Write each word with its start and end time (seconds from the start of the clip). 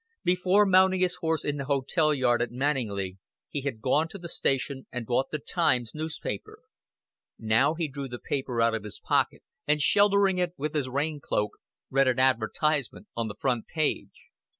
Before 0.23 0.65
mounting 0.65 0.99
his 1.01 1.17
horse 1.17 1.45
in 1.45 1.57
the 1.57 1.65
hotel 1.65 2.11
yard 2.11 2.41
at 2.41 2.49
Manninglea 2.49 3.17
he 3.49 3.61
had 3.61 3.81
gone 3.81 4.07
to 4.07 4.17
the 4.17 4.27
station 4.27 4.87
and 4.91 5.05
bought 5.05 5.29
The 5.29 5.37
Times 5.37 5.93
newspaper; 5.93 6.63
now 7.37 7.75
he 7.75 7.87
drew 7.87 8.07
the 8.07 8.17
paper 8.17 8.63
out 8.63 8.73
of 8.73 8.83
his 8.83 8.99
pocket, 8.99 9.43
and 9.67 9.79
sheltering 9.79 10.39
it 10.39 10.53
with 10.57 10.73
his 10.73 10.89
rain 10.89 11.19
cloak, 11.19 11.51
read 11.91 12.07
an 12.07 12.17
advertisement 12.17 13.09
on 13.15 13.27
the 13.27 13.35
front 13.39 13.67
page. 13.67 14.25